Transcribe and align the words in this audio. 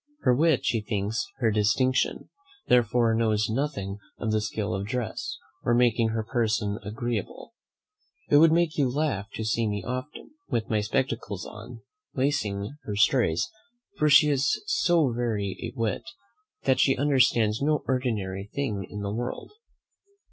Her 0.21 0.33
wit 0.33 0.65
she 0.65 0.81
thinks 0.81 1.27
her 1.37 1.51
distinction, 1.51 2.29
therefore 2.67 3.13
knows 3.13 3.51
nothing 3.51 3.99
of 4.17 4.31
the 4.31 4.41
skill 4.41 4.73
of 4.73 4.87
dress, 4.87 5.37
or 5.63 5.75
making 5.75 6.07
her 6.09 6.23
person 6.23 6.79
agreeable. 6.83 7.53
It 8.27 8.37
would 8.37 8.51
make 8.51 8.79
you 8.79 8.89
laugh 8.89 9.29
to 9.35 9.45
see 9.45 9.67
me 9.67 9.83
often, 9.85 10.31
with 10.49 10.71
my 10.71 10.81
spectacles 10.81 11.45
on, 11.45 11.81
lacing 12.15 12.77
her 12.85 12.95
stays, 12.95 13.47
for 13.99 14.09
she 14.09 14.31
is 14.31 14.63
so 14.65 15.13
very 15.13 15.55
a 15.61 15.77
wit, 15.79 16.01
that 16.63 16.79
she 16.79 16.97
understands 16.97 17.61
no 17.61 17.83
ordinary 17.87 18.49
thing 18.51 18.87
in 18.89 19.01
the 19.01 19.13
world. 19.13 19.51